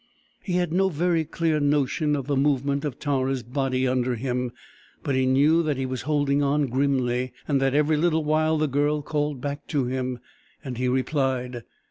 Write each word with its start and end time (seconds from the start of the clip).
He 0.41 0.53
had 0.53 0.73
no 0.73 0.89
very 0.89 1.25
clear 1.25 1.59
notion 1.59 2.15
of 2.15 2.25
the 2.25 2.35
movement 2.35 2.83
of 2.85 2.97
Tara's 2.97 3.43
body 3.43 3.87
under 3.87 4.15
him, 4.15 4.51
but 5.03 5.13
he 5.13 5.27
knew 5.27 5.61
that 5.61 5.77
he 5.77 5.85
was 5.85 6.01
holding 6.01 6.41
on 6.41 6.65
grimly, 6.65 7.33
and 7.47 7.61
that 7.61 7.75
every 7.75 7.97
little 7.97 8.23
while 8.23 8.57
the 8.57 8.67
Girl 8.67 9.03
called 9.03 9.41
back 9.41 9.67
to 9.67 9.85
him, 9.85 10.17
and 10.63 10.79
he 10.79 10.87
replied. 10.87 11.61